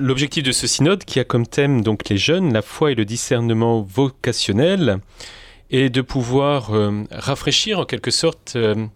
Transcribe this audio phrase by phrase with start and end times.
[0.00, 3.04] l'objectif de ce synode, qui a comme thème donc les jeunes, la foi et le
[3.04, 4.98] discernement vocationnel,
[5.70, 8.86] est de pouvoir euh, rafraîchir en quelque sorte euh,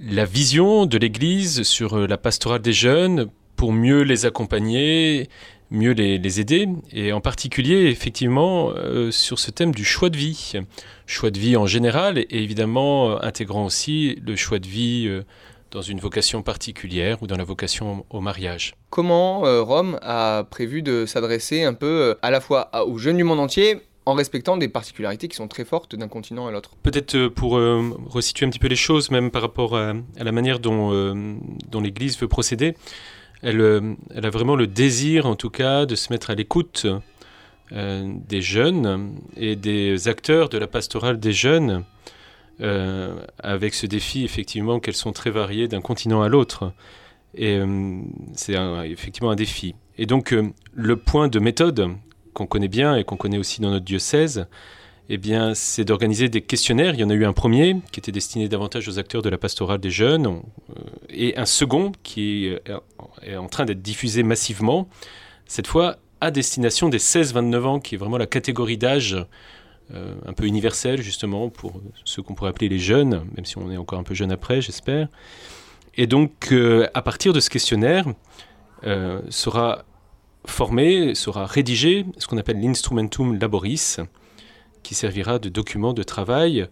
[0.00, 5.28] la vision de l'Église sur euh, la pastorale des jeunes pour mieux les accompagner,
[5.70, 8.70] mieux les, aider, et en particulier effectivement
[9.10, 10.52] sur ce thème du choix de vie,
[11.06, 15.10] choix de vie en général, et évidemment intégrant aussi le choix de vie
[15.70, 18.74] dans une vocation particulière ou dans la vocation au mariage.
[18.90, 23.40] Comment Rome a prévu de s'adresser un peu à la fois aux jeunes du monde
[23.40, 26.70] entier, en respectant des particularités qui sont très fortes d'un continent à l'autre?
[26.82, 30.32] Peut-être euh, pour euh, resituer un petit peu les choses, même par rapport à, la
[30.32, 31.34] manière dont, euh,
[31.68, 32.74] dont l'Église veut procéder,
[33.42, 36.86] elle, elle, a vraiment le désir, en tout cas, de se mettre à l'écoute
[37.70, 41.84] des jeunes et des acteurs de la pastorale des jeunes,
[42.60, 46.72] avec ce défi, effectivement, qu'elles sont très variées d'un continent à l'autre.
[47.34, 47.60] Et
[48.34, 48.54] c'est
[48.86, 49.74] effectivement un défi.
[49.98, 50.34] Et donc,
[50.74, 51.90] le point de méthode
[52.32, 54.46] qu'on connaît bien et qu'on connaît aussi dans notre diocèse,
[55.08, 56.94] eh bien, c'est d'organiser des questionnaires.
[56.94, 59.38] Il y en a eu un premier qui était destiné davantage aux acteurs de la
[59.38, 62.52] pastorale des jeunes, euh, et un second qui
[63.22, 64.88] est en train d'être diffusé massivement,
[65.46, 69.24] cette fois à destination des 16-29 ans, qui est vraiment la catégorie d'âge euh,
[69.92, 73.76] un peu universelle, justement, pour ceux qu'on pourrait appeler les jeunes, même si on est
[73.76, 75.08] encore un peu jeune après, j'espère.
[75.96, 78.06] Et donc, euh, à partir de ce questionnaire,
[79.30, 79.84] sera
[80.46, 84.00] formé, sera rédigé ce qu'on appelle l'instrumentum laboris,
[84.82, 86.68] qui servira de document de travail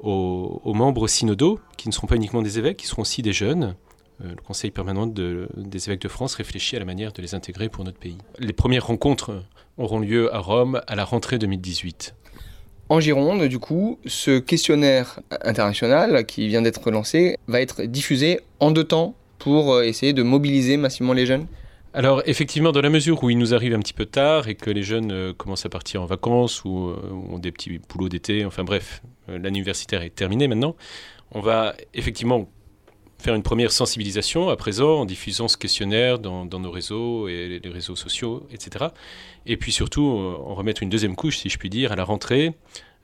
[0.00, 3.74] aux, membres synodaux, qui ne seront pas uniquement des évêques, qui seront aussi des jeunes.
[4.22, 7.68] Euh, le Conseil permanent des évêques de France réfléchit à la manière de les intégrer
[7.68, 8.18] pour notre pays.
[8.38, 9.42] Les premières rencontres
[9.78, 12.14] auront lieu à Rome à la rentrée 2018.
[12.88, 18.70] En Gironde, du coup, ce questionnaire international qui vient d'être lancé va être diffusé en
[18.70, 21.46] deux temps pour euh, essayer de mobiliser massivement les jeunes.
[21.96, 24.68] Alors effectivement, dans la mesure où il nous arrive un petit peu tard et que
[24.68, 26.96] les jeunes euh, commencent à partir en vacances ou, euh,
[27.30, 30.74] ont des petits boulots d'été, enfin bref, euh, l'année universitaire est terminée maintenant,
[31.30, 32.48] on va effectivement
[33.18, 37.70] faire une première sensibilisation à présent en diffusant ce questionnaire dans, nos réseaux et les
[37.70, 38.86] réseaux sociaux, etc.
[39.46, 42.54] Et puis surtout, en remettre une deuxième couche, si je puis dire, à la rentrée,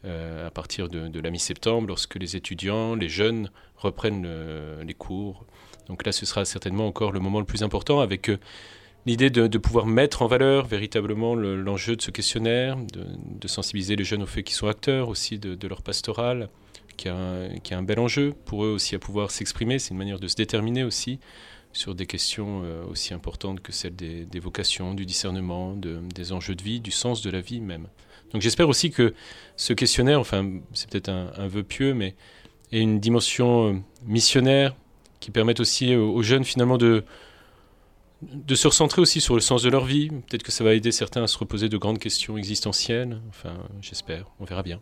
[0.05, 4.29] à partir de, la mi-septembre, lorsque les étudiants, les jeunes reprennent
[4.83, 5.47] les cours.
[5.89, 8.31] Donc là, ce sera certainement encore le moment le plus important avec
[9.07, 14.23] l'idée de, pouvoir mettre en valeur véritablement l'enjeu de ce questionnaire, de, sensibiliser les jeunes
[14.23, 16.49] au fait qu'ils sont acteurs aussi de, leur pastoral,
[17.01, 17.09] qui
[17.73, 19.79] a, un, bel enjeu pour eux aussi à pouvoir s'exprimer.
[19.79, 21.19] C'est une manière de se déterminer aussi
[21.73, 26.63] sur des questions euh, aussi importantes que celles des, vocations, du discernement, des enjeux de
[26.63, 27.87] vie, du sens de la vie même.
[28.33, 29.15] Donc j'espère aussi que
[29.57, 32.17] ce questionnaire, enfin c'est peut-être un, vœu pieux, mais
[32.71, 34.77] ait une dimension euh, missionnaire
[35.21, 37.05] qui permette aussi aux jeunes finalement de
[38.55, 40.09] se recentrer aussi sur le sens de leur vie.
[40.09, 43.21] Peut-être que ça va aider certains à se reposer de grandes questions existentielles.
[43.29, 44.31] Enfin, j'espère.
[44.39, 44.81] On verra bien.